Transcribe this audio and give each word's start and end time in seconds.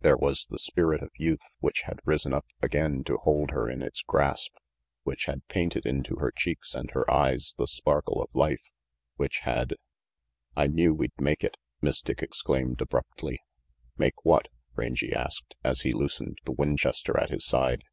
There 0.00 0.16
was 0.16 0.46
the 0.48 0.56
spirit 0.58 1.02
of 1.02 1.10
youth 1.18 1.42
which 1.60 1.82
had 1.82 2.00
risen 2.06 2.32
up 2.32 2.46
again 2.62 3.04
to 3.04 3.18
hold 3.18 3.50
her 3.50 3.68
in 3.68 3.82
its 3.82 4.00
grasp, 4.00 4.54
which 5.02 5.26
had 5.26 5.46
painted 5.48 5.84
into 5.84 6.16
her 6.16 6.32
cheeks 6.34 6.74
and 6.74 6.90
her 6.92 7.10
eyes 7.10 7.54
the 7.58 7.66
sparkle 7.66 8.22
of 8.22 8.34
life, 8.34 8.70
which 9.16 9.40
had 9.40 9.74
"I 10.56 10.68
knew 10.68 10.94
we'd 10.94 11.12
make 11.20 11.44
it," 11.44 11.58
Miss 11.82 12.00
Dick 12.00 12.22
exclaimed 12.22 12.80
abruptly. 12.80 13.40
"Make 13.98 14.24
what?" 14.24 14.48
Rangy 14.74 15.12
asked, 15.12 15.54
as 15.62 15.82
he 15.82 15.92
loosened 15.92 16.38
the 16.46 16.52
Winchester 16.52 17.20
at 17.20 17.28
his 17.28 17.44
side. 17.44 17.84